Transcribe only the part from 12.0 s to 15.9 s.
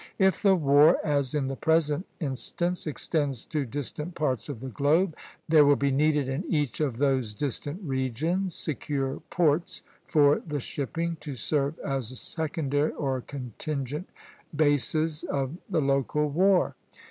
secondary, or contingent, bases of the